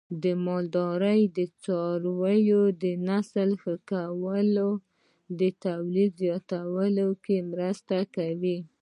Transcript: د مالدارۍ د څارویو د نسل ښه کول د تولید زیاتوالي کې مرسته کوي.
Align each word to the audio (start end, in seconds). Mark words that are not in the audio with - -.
د 0.23 0.25
مالدارۍ 0.45 1.21
د 1.37 1.39
څارویو 1.63 2.61
د 2.83 2.85
نسل 3.07 3.49
ښه 3.61 3.75
کول 3.89 4.55
د 5.39 5.41
تولید 5.63 6.11
زیاتوالي 6.23 7.07
کې 7.23 7.37
مرسته 7.51 7.97
کوي. 8.15 8.57